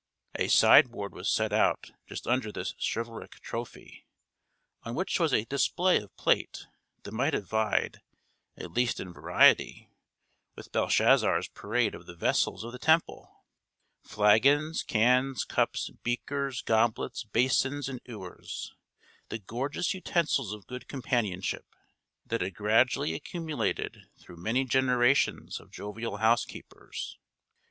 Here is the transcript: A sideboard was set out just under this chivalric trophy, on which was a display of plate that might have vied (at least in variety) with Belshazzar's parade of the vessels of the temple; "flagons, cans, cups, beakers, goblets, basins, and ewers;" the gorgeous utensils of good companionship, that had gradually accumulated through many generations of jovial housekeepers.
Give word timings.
A 0.33 0.47
sideboard 0.47 1.13
was 1.13 1.29
set 1.29 1.53
out 1.53 1.91
just 2.07 2.25
under 2.25 2.51
this 2.51 2.73
chivalric 2.79 3.39
trophy, 3.41 4.07
on 4.81 4.95
which 4.95 5.19
was 5.19 5.31
a 5.31 5.45
display 5.45 5.97
of 6.01 6.17
plate 6.17 6.65
that 7.03 7.11
might 7.11 7.35
have 7.35 7.47
vied 7.47 8.01
(at 8.57 8.71
least 8.71 8.99
in 8.99 9.13
variety) 9.13 9.91
with 10.55 10.71
Belshazzar's 10.71 11.49
parade 11.49 11.93
of 11.93 12.07
the 12.07 12.15
vessels 12.15 12.63
of 12.63 12.71
the 12.71 12.79
temple; 12.79 13.45
"flagons, 14.03 14.81
cans, 14.81 15.43
cups, 15.45 15.91
beakers, 16.01 16.63
goblets, 16.63 17.23
basins, 17.23 17.87
and 17.87 18.01
ewers;" 18.07 18.73
the 19.29 19.37
gorgeous 19.37 19.93
utensils 19.93 20.51
of 20.51 20.65
good 20.65 20.87
companionship, 20.87 21.75
that 22.25 22.41
had 22.41 22.55
gradually 22.55 23.13
accumulated 23.13 24.09
through 24.17 24.37
many 24.37 24.65
generations 24.65 25.59
of 25.59 25.69
jovial 25.69 26.17
housekeepers. 26.17 27.19